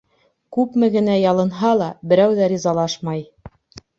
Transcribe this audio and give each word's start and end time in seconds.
Күпме 0.55 0.87
генә 0.95 1.17
ялынһа 1.23 1.73
ла, 1.81 1.91
берәү 2.13 2.39
ҙә 2.39 2.47
ризалашмай. 2.55 3.21